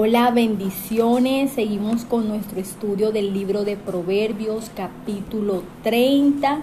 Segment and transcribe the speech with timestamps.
[0.00, 1.50] Hola, bendiciones.
[1.54, 6.60] Seguimos con nuestro estudio del libro de Proverbios, capítulo 30,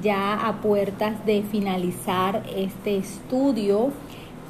[0.00, 3.90] ya a puertas de finalizar este estudio.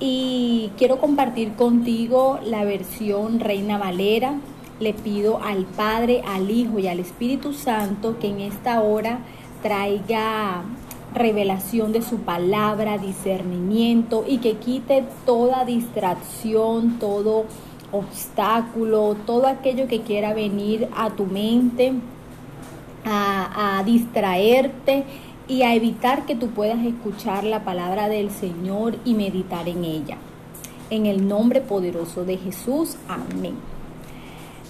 [0.01, 4.35] Y quiero compartir contigo la versión Reina Valera.
[4.81, 9.21] Le pido al Padre, al Hijo y al Espíritu Santo que en esta hora
[9.63, 10.63] traiga
[11.15, 17.47] revelación de su palabra, discernimiento y que quite toda distracción, todo
[17.93, 21.93] obstáculo, todo aquello que quiera venir a tu mente,
[23.05, 25.05] a, distraerte
[25.49, 30.19] y a evitar que tú puedas escuchar la palabra del Señor y meditar en ella.
[30.91, 33.55] En el nombre poderoso de Jesús, amén.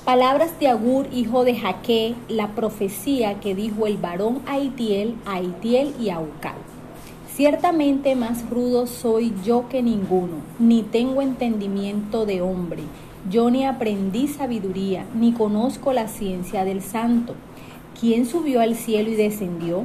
[0.05, 6.11] Palabras de Agur, hijo de Jaque, la profecía que dijo el varón Aitiel, Aitiel y
[6.11, 6.76] Aucal.
[7.37, 12.83] Ciertamente más rudo soy yo que ninguno, ni tengo entendimiento de hombre
[13.31, 17.35] yo ni aprendí sabiduría, ni conozco la ciencia del santo.
[17.99, 19.83] ¿Quién subió al cielo y descendió?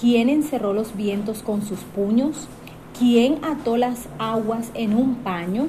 [0.00, 2.48] ¿Quién encerró los vientos con sus puños?
[2.98, 5.68] ¿Quién ató las aguas en un paño?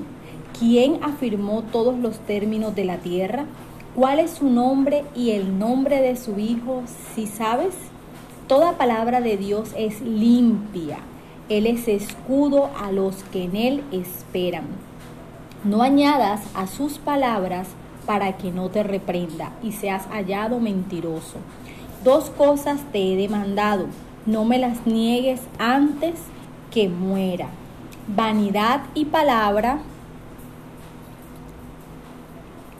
[0.58, 3.46] ¿Quién afirmó todos los términos de la tierra?
[3.96, 6.82] ¿Cuál es su nombre y el nombre de su hijo,
[7.14, 7.76] si sabes?
[8.48, 10.98] Toda palabra de Dios es limpia.
[11.50, 14.66] Él es escudo a los que en él esperan.
[15.64, 17.68] No añadas a sus palabras
[18.06, 21.38] para que no te reprenda y seas hallado mentiroso.
[22.04, 23.88] Dos cosas te he demandado,
[24.26, 26.16] no me las niegues antes
[26.72, 27.48] que muera.
[28.08, 29.80] Vanidad y palabra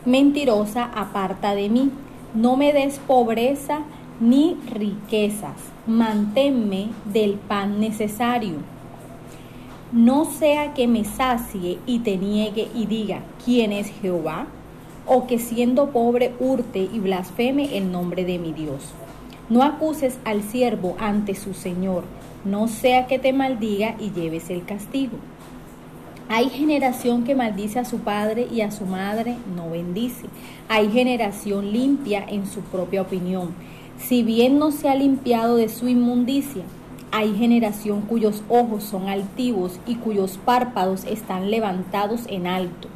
[0.06, 1.92] mentirosa aparta de mí.
[2.34, 3.80] No me des pobreza
[4.20, 5.73] ni riquezas.
[5.86, 8.74] Manténme del pan necesario
[9.94, 14.48] no sea que me sacie y te niegue y diga, ¿quién es Jehová?
[15.06, 18.86] O que siendo pobre hurte y blasfeme el nombre de mi Dios.
[19.50, 22.06] No acuses al siervo ante su Señor,
[22.44, 25.18] no sea que te maldiga y lleves el castigo.
[26.28, 30.26] Hay generación que maldice a su padre y a su madre no bendice.
[30.70, 33.54] Hay generación limpia en su propia opinión,
[33.98, 36.64] si bien no se ha limpiado de su inmundicia
[37.16, 42.88] hay generación cuyos ojos son altivos y cuyos párpados están levantados en alto.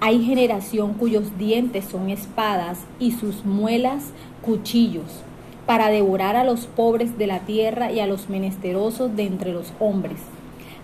[0.00, 4.10] Hay generación cuyos dientes son espadas y sus muelas
[4.44, 5.22] cuchillos,
[5.64, 9.72] para devorar a los pobres de la tierra y a los menesterosos de entre los
[9.78, 10.18] hombres.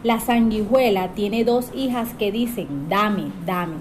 [0.05, 3.75] La sanguijuela tiene dos hijas que dicen, dame, dame.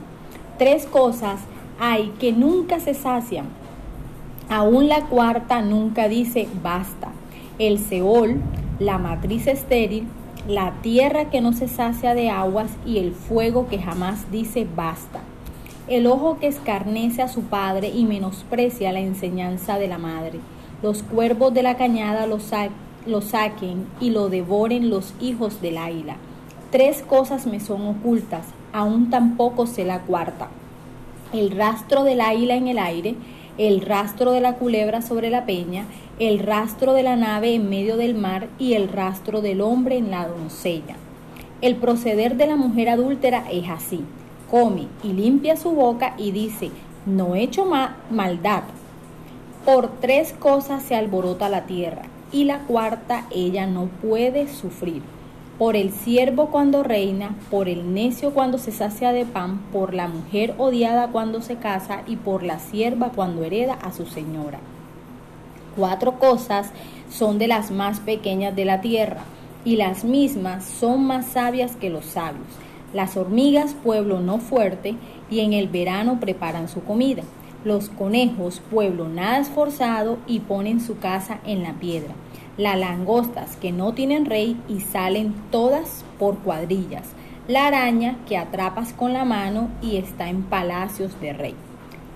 [0.58, 1.40] Tres cosas
[1.80, 3.46] hay que nunca se sacian.
[4.50, 7.10] Aún la cuarta nunca dice, basta.
[7.60, 8.42] El Seol,
[8.80, 10.08] la matriz estéril,
[10.48, 15.20] la tierra que no se sacia de aguas y el fuego que jamás dice basta.
[15.90, 20.40] El ojo que escarnece a su padre y menosprecia la enseñanza de la madre.
[20.82, 26.16] Los cuervos de la cañada lo, saquen y lo devoren los hijos del águila.
[26.72, 30.48] Tres cosas me son ocultas, aún tampoco sé la cuarta.
[31.34, 33.16] El rastro del águila en el aire,
[33.58, 35.86] el rastro de la culebra sobre la peña,
[36.20, 40.12] el rastro de la nave en medio del mar y el rastro del hombre en
[40.12, 40.96] la doncella.
[41.62, 44.04] El proceder de la mujer adúltera es así.
[44.50, 46.72] Come y limpia su boca y dice,
[47.06, 47.66] no he hecho
[48.12, 48.64] maldad.
[49.66, 55.02] Por tres cosas se alborota la tierra y la cuarta ella no puede sufrir
[55.58, 60.08] por el siervo cuando reina, por el necio cuando se sacia de pan, por la
[60.08, 64.60] mujer odiada cuando se casa y por la sierva cuando hereda a su señora.
[65.76, 66.72] Cuatro cosas
[67.10, 69.22] son de las más pequeñas de la tierra,
[69.66, 72.48] y las mismas son más sabias que los sabios.
[72.94, 74.96] Las hormigas, pueblo no fuerte,
[75.30, 77.24] y en el verano preparan su comida.
[77.66, 82.14] Los conejos, pueblo nada esforzado, y ponen su casa en la piedra
[82.58, 87.04] las langostas que no tienen rey y salen todas por cuadrillas,
[87.48, 91.56] la araña que atrapas con la mano y está en palacios de rey.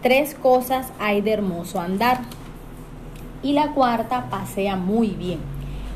[0.02, 2.22] Tres cosas hay de hermoso andar.
[3.44, 5.40] Y la cuarta pasea muy bien.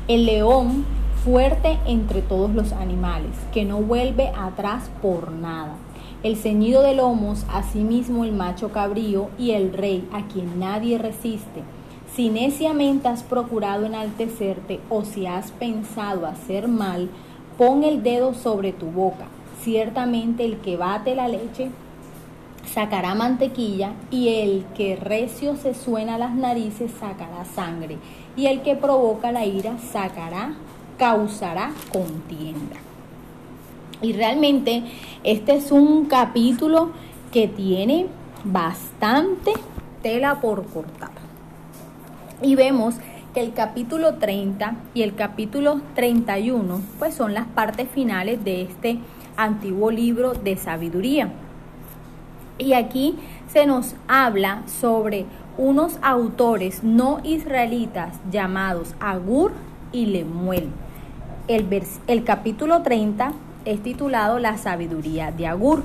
[0.08, 0.84] El león
[1.24, 5.74] fuerte entre todos los animales, que no vuelve atrás por nada.
[6.22, 11.62] El ceñido de lomos, asimismo el macho cabrío y el rey a quien nadie resiste
[12.16, 17.10] si neciamente has procurado enaltecerte o si has pensado hacer mal,
[17.58, 19.26] pon el dedo sobre tu boca.
[19.60, 21.68] Ciertamente el que bate la leche
[22.72, 27.98] sacará mantequilla y el que recio se suena las narices sacará sangre
[28.34, 30.54] y el que provoca la ira sacará,
[30.96, 32.76] causará contienda.
[34.00, 34.84] Y realmente
[35.22, 36.92] este es un capítulo
[37.30, 38.06] que tiene
[38.42, 39.52] bastante
[40.02, 41.25] tela por cortar.
[42.42, 42.96] Y vemos
[43.32, 48.98] que el capítulo 30 y el capítulo 31 pues son las partes finales de este
[49.36, 51.30] antiguo libro de sabiduría.
[52.58, 53.16] Y aquí
[53.48, 55.24] se nos habla sobre
[55.56, 59.52] unos autores no israelitas llamados Agur
[59.92, 60.68] y Lemuel.
[61.48, 61.66] El,
[62.06, 63.32] el capítulo 30
[63.64, 65.84] es titulado La sabiduría de Agur.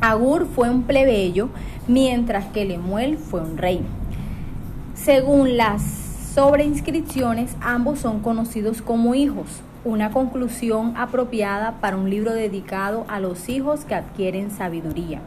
[0.00, 1.50] Agur fue un plebeyo,
[1.86, 3.84] mientras que Lemuel fue un rey.
[5.04, 5.82] Según las
[6.32, 9.48] sobreinscripciones, ambos son conocidos como hijos,
[9.84, 15.20] una conclusión apropiada para un libro dedicado a los hijos que adquieren sabiduría.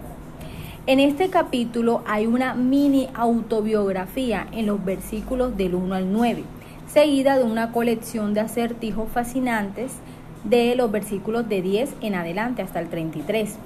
[0.87, 6.45] En este capítulo hay una mini autobiografía en los versículos del 1 al 9,
[6.87, 9.91] seguida de una colección de acertijos fascinantes
[10.45, 13.57] de los versículos de 10 en adelante hasta el 33.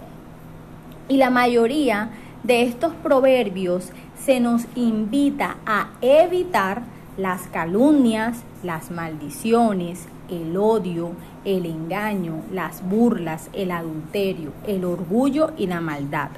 [1.07, 2.09] Y la mayoría
[2.43, 3.91] de estos proverbios
[4.23, 6.83] se nos invita a evitar
[7.17, 11.11] las calumnias, las maldiciones, el odio,
[11.43, 16.29] el engaño, las burlas, el adulterio, el orgullo y la maldad.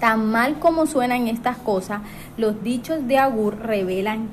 [0.00, 2.00] Tan mal como suenan estas cosas,
[2.36, 4.28] los dichos de Agur revelan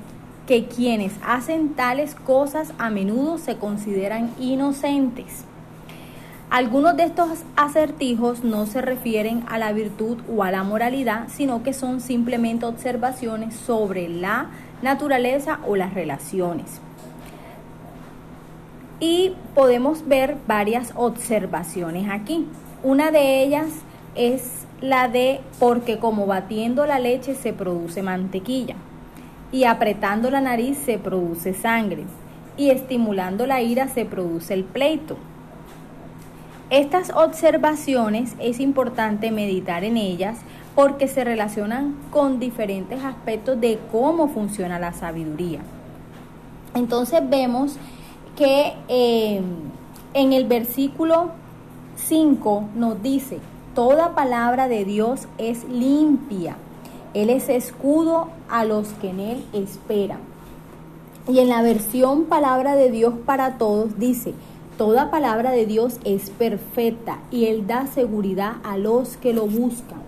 [0.47, 5.43] que quienes hacen tales cosas a menudo se consideran inocentes.
[6.57, 11.61] Algunos de estos acertijos no se refieren a la virtud o a la moralidad, sino
[11.61, 14.49] que son simplemente observaciones sobre la
[14.81, 16.81] naturaleza o las relaciones.
[18.99, 22.47] Y podemos ver varias observaciones aquí.
[22.81, 23.67] Una de ellas
[24.15, 28.77] es la de porque como batiendo la leche se produce mantequilla
[29.51, 32.05] y apretando la nariz se produce sangre
[32.57, 35.17] y estimulando la ira se produce el pleito.
[36.69, 40.37] Estas observaciones es importante meditar en ellas
[40.75, 45.61] porque se relacionan con diferentes aspectos de cómo funciona la sabiduría.
[46.75, 47.77] Entonces vemos
[48.35, 49.41] que eh,
[50.13, 51.31] en el versículo
[51.95, 53.39] 5 nos dice,
[53.73, 56.57] toda palabra de Dios es limpia.
[57.13, 60.19] Él es escudo a los que en Él esperan.
[61.29, 64.33] Y en la versión palabra de Dios para todos dice,
[64.77, 69.99] toda palabra de Dios es perfecta y Él da seguridad a los que lo buscan.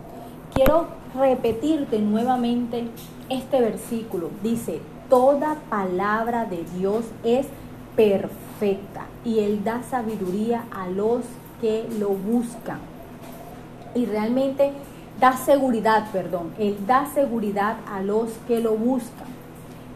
[0.54, 0.88] Quiero
[1.18, 2.86] repetirte nuevamente
[3.30, 4.30] este versículo.
[4.44, 4.80] Dice,
[5.10, 7.48] toda palabra de Dios es
[7.96, 11.24] perfecta y Él da sabiduría a los
[11.60, 12.80] que lo buscan
[13.96, 14.72] y realmente
[15.20, 19.28] da seguridad, perdón, Él da seguridad a los que lo buscan.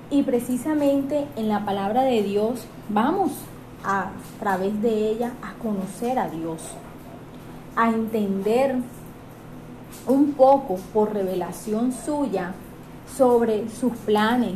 [0.10, 3.32] Y precisamente en la palabra de Dios vamos
[3.84, 6.62] a, través de ella a conocer a Dios,
[7.76, 8.76] a entender
[10.08, 12.54] un poco por revelación suya
[13.16, 14.56] sobre sus planes,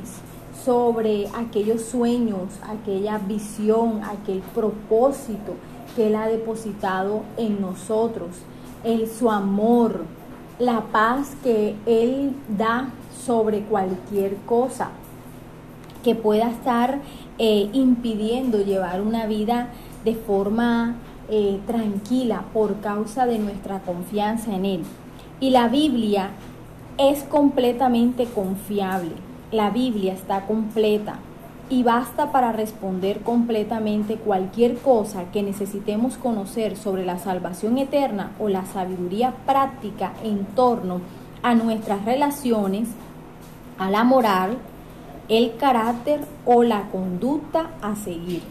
[0.63, 5.53] sobre aquellos sueños, aquella visión, aquel propósito
[5.95, 8.29] que Él ha depositado en nosotros
[8.83, 10.01] el, su amor,
[10.59, 12.89] la paz que Él da
[13.25, 14.89] sobre cualquier cosa
[16.07, 16.99] que pueda estar
[17.37, 19.67] eh, impidiendo llevar una vida
[20.05, 20.95] de forma
[21.27, 24.83] eh, tranquila por causa de nuestra confianza en Él.
[25.41, 26.29] Y la Biblia
[26.97, 29.11] es completamente confiable.
[29.51, 31.19] La Biblia está completa
[31.69, 38.47] y basta para responder completamente cualquier cosa que necesitemos conocer sobre la salvación eterna o
[38.47, 41.01] la sabiduría práctica en torno
[41.43, 42.87] a nuestras relaciones,
[43.77, 44.57] a la moral,
[45.29, 48.43] el carácter o la conducta a seguir.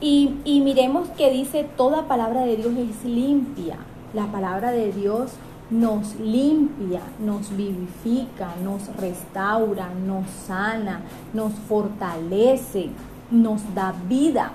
[0.00, 3.76] Y, y miremos que dice, toda palabra de Dios es limpia.
[4.14, 5.32] La palabra de Dios
[5.70, 11.02] nos limpia, nos vivifica, nos restaura, nos sana,
[11.32, 12.88] nos fortalece,
[13.30, 14.52] nos da vida.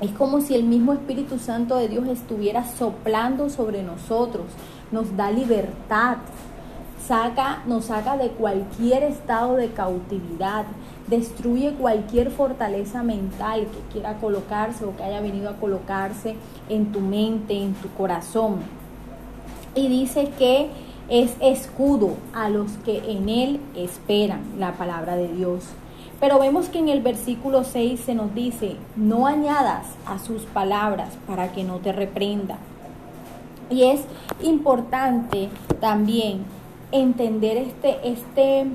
[0.00, 4.44] Es como si el mismo Espíritu Santo de Dios estuviera soplando sobre nosotros,
[4.92, 6.18] nos da libertad,
[7.06, 10.64] saca, nos saca de cualquier estado de cautividad,
[11.06, 16.36] destruye cualquier fortaleza mental que quiera colocarse o que haya venido a colocarse
[16.68, 18.76] en tu mente, en tu corazón
[19.76, 20.70] y dice que
[21.08, 25.62] es escudo a los que en él esperan la palabra de Dios.
[26.18, 31.10] Pero vemos que en el versículo 6 se nos dice, no añadas a sus palabras
[31.26, 32.56] para que no te reprenda.
[33.68, 34.00] Y es
[34.42, 36.44] importante también
[36.92, 38.66] entender este, este,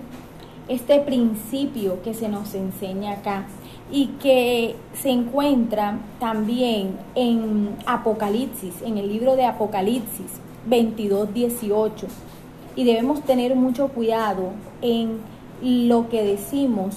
[0.68, 3.46] este principio que se nos enseña acá
[3.92, 12.08] y que se encuentra también en Apocalipsis, en el libro de Apocalipsis 22, 18.
[12.76, 14.52] Y debemos tener mucho cuidado
[14.82, 15.20] en
[15.62, 16.96] lo que decimos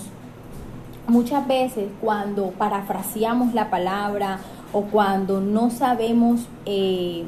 [1.06, 4.38] muchas veces cuando parafraseamos la palabra
[4.72, 7.24] o cuando no sabemos eh,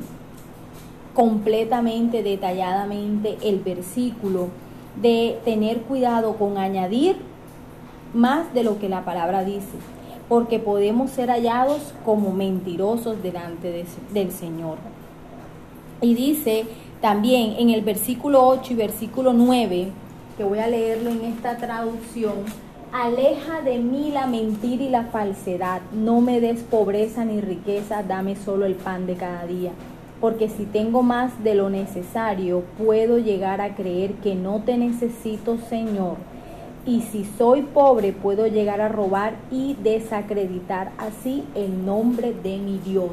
[1.16, 4.48] completamente, detalladamente el versículo,
[5.00, 7.16] de tener cuidado con añadir
[8.12, 9.78] más de lo que la palabra dice,
[10.28, 14.76] porque podemos ser hallados como mentirosos delante del Señor.
[16.02, 16.66] Y dice
[17.00, 19.88] también en el versículo 8 y versículo 9,
[20.36, 22.34] que voy a leerlo en esta traducción,
[22.92, 28.36] aleja de mí la mentira y la falsedad, no me des pobreza ni riqueza, dame
[28.36, 29.72] solo el pan de cada día.
[30.20, 35.58] Porque si tengo más de lo necesario, puedo llegar a creer que no te necesito,
[35.58, 36.16] Señor.
[36.86, 42.78] Y si soy pobre, puedo llegar a robar y desacreditar así el nombre de mi
[42.78, 43.10] Dios.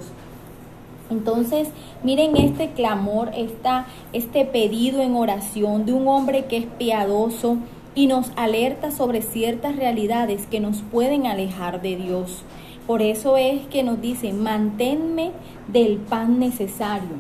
[1.10, 1.68] Entonces,
[2.04, 7.58] miren este clamor, esta, este pedido en oración de un hombre que es piadoso
[7.96, 12.44] y nos alerta sobre ciertas realidades que nos pueden alejar de Dios.
[12.88, 15.32] Por eso es que nos dice, manténme
[15.70, 17.16] del pan necesario,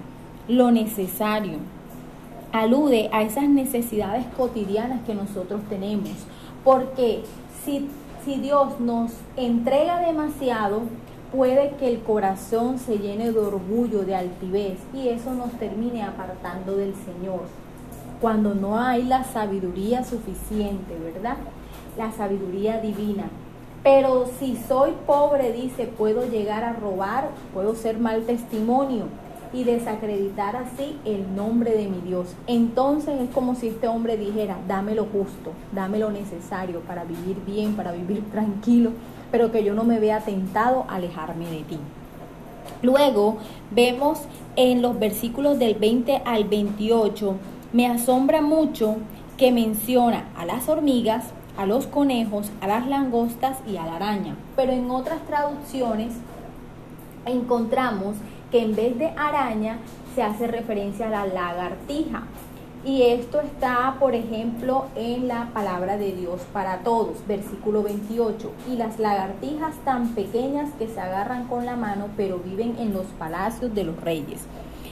[0.49, 1.59] lo necesario.
[2.51, 6.11] Alude a esas necesidades cotidianas que nosotros tenemos.
[6.65, 7.23] Porque
[7.63, 7.87] si,
[8.25, 10.81] si Dios nos entrega demasiado,
[11.31, 16.75] puede que el corazón se llene de orgullo, de altivez, y eso nos termine apartando
[16.75, 17.41] del Señor.
[18.19, 21.37] Cuando no hay la sabiduría suficiente, ¿verdad?
[21.97, 23.29] La sabiduría divina.
[23.83, 29.07] Pero si soy pobre, dice, puedo llegar a robar, puedo ser mal testimonio
[29.53, 32.33] y desacreditar así el nombre de mi Dios.
[32.47, 37.37] Entonces es como si este hombre dijera, dame lo justo, dame lo necesario para vivir
[37.45, 38.91] bien, para vivir tranquilo,
[39.31, 41.79] pero que yo no me vea tentado a alejarme de ti.
[42.81, 43.37] Luego
[43.71, 44.21] vemos
[44.55, 47.35] en los versículos del 20 al 28,
[47.73, 48.95] me asombra mucho
[49.37, 51.25] que menciona a las hormigas,
[51.57, 54.35] a los conejos, a las langostas y a la araña.
[54.55, 56.13] Pero en otras traducciones
[57.25, 58.15] encontramos
[58.51, 59.77] que en vez de araña
[60.15, 62.23] se hace referencia a la lagartija.
[62.85, 68.51] Y esto está, por ejemplo, en la palabra de Dios para todos, versículo 28.
[68.69, 73.05] Y las lagartijas tan pequeñas que se agarran con la mano, pero viven en los
[73.17, 74.41] palacios de los reyes.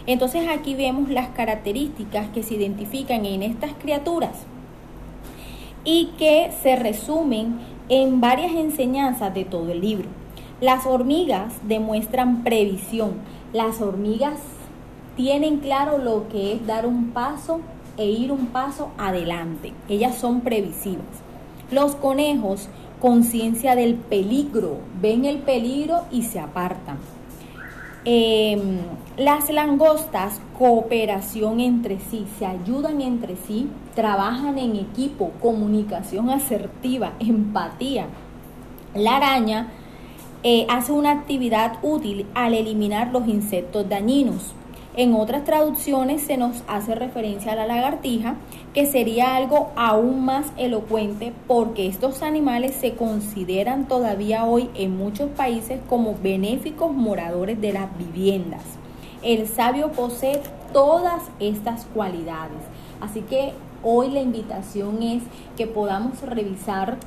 [0.08, 4.48] Entonces aquí vemos las características que se identifican en estas criaturas
[5.83, 7.59] y que se resumen
[7.89, 10.09] en varias enseñanzas de todo el libro.
[10.61, 13.13] Las hormigas demuestran previsión.
[13.51, 14.39] Las hormigas
[15.15, 17.61] tienen claro lo que es dar un paso
[17.97, 19.73] e ir un paso adelante.
[19.89, 21.05] Ellas son previsivas.
[21.71, 22.69] Los conejos,
[23.00, 26.97] conciencia del peligro, ven el peligro y se apartan.
[28.03, 28.79] Em,
[29.15, 38.08] las langostas, cooperación entre sí, se ayudan entre sí, trabajan en equipo, comunicación asertiva, empatía.
[38.96, 39.67] La araña
[40.41, 44.55] eh, hace una actividad útil al eliminar los insectos dañinos.
[44.98, 48.36] En otras traducciones se nos hace referencia a la lagartija,
[48.74, 55.29] que sería algo aún más elocuente porque estos animales se consideran todavía hoy en muchos
[55.29, 58.63] países como benéficos moradores de las viviendas.
[59.24, 60.41] El sabio posee
[60.74, 62.60] todas estas cualidades.
[63.00, 65.24] Así que hoy la invitación es
[65.55, 66.98] que podamos revisar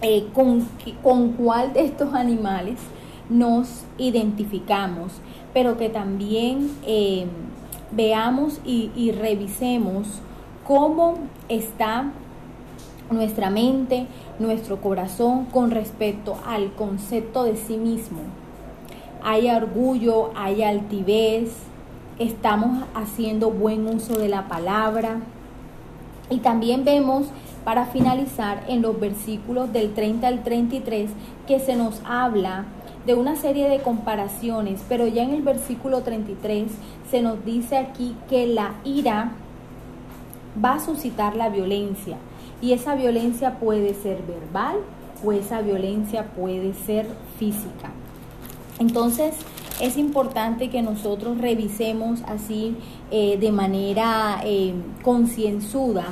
[0.00, 0.66] eh, con,
[1.02, 2.78] con cuál de estos animales
[3.30, 5.20] nos identificamos
[5.52, 7.26] pero que también eh,
[7.90, 10.06] veamos y, revisemos
[10.66, 11.18] cómo
[11.48, 12.12] está
[13.10, 14.06] nuestra mente,
[14.38, 18.20] nuestro corazón con respecto al concepto de sí mismo.
[19.22, 21.50] Hay orgullo, hay altivez,
[22.18, 25.16] estamos haciendo buen uso de la palabra.
[26.30, 27.26] Y también vemos,
[27.64, 31.10] para finalizar, en los versículos del 30 al 33,
[31.48, 32.66] que se nos habla
[33.06, 36.70] de una serie de comparaciones, pero ya en el versículo 33
[37.10, 39.32] se nos dice aquí que la ira
[40.62, 42.16] va a suscitar la violencia
[42.60, 44.76] y esa violencia puede ser verbal
[45.24, 47.06] o esa violencia puede ser
[47.38, 47.90] física.
[48.78, 49.34] Entonces
[49.80, 52.76] es importante que nosotros revisemos así
[53.10, 56.06] eh, de manera eh, concienzuda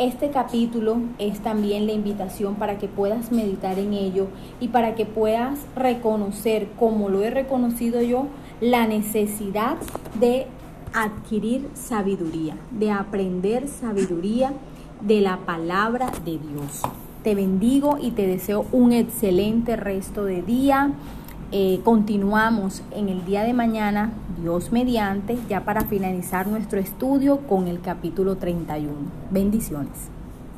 [0.00, 4.28] este capítulo es también la invitación para que puedas meditar en ello
[4.58, 8.26] y para que puedas reconocer, como lo he reconocido yo,
[8.62, 9.76] la necesidad
[10.18, 10.46] de
[10.94, 14.54] adquirir sabiduría, de aprender sabiduría
[15.02, 16.80] de la palabra de Dios.
[17.22, 20.92] Te bendigo y te deseo un excelente resto de día.
[21.52, 27.66] Eh, continuamos en el día de mañana, Dios mediante, ya para finalizar nuestro estudio con
[27.66, 28.92] el capítulo 31.
[29.30, 30.10] Bendiciones.